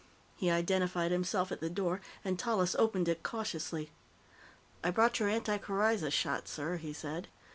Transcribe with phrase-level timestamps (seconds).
[0.35, 3.91] He identified himself at the door and Tallis opened it cautiously.
[4.83, 7.27] "I brought your anti coryza shot, sir," he said.